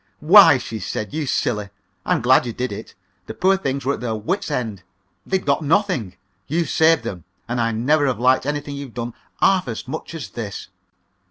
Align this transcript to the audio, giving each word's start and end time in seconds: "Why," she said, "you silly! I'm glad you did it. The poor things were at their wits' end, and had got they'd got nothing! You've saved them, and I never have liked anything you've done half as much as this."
"Why," 0.17 0.57
she 0.57 0.79
said, 0.79 1.13
"you 1.13 1.27
silly! 1.27 1.69
I'm 2.07 2.23
glad 2.23 2.47
you 2.47 2.53
did 2.53 2.71
it. 2.71 2.95
The 3.27 3.35
poor 3.35 3.55
things 3.55 3.85
were 3.85 3.93
at 3.93 3.99
their 3.99 4.15
wits' 4.15 4.49
end, 4.49 4.81
and 5.25 5.33
had 5.33 5.45
got 5.45 5.45
they'd 5.45 5.45
got 5.45 5.61
nothing! 5.63 6.15
You've 6.47 6.69
saved 6.71 7.03
them, 7.03 7.23
and 7.47 7.61
I 7.61 7.71
never 7.71 8.07
have 8.07 8.19
liked 8.19 8.47
anything 8.47 8.75
you've 8.75 8.95
done 8.95 9.13
half 9.41 9.67
as 9.67 9.87
much 9.87 10.15
as 10.15 10.29
this." 10.31 10.69